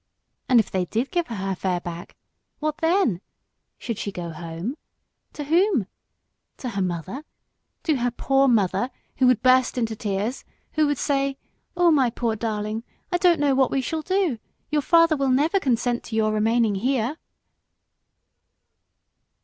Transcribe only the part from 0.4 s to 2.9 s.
And if they did give her her fare back what